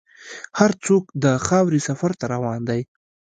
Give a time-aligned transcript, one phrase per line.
[0.59, 2.81] هر څوک د خاورې سفر ته روان دی.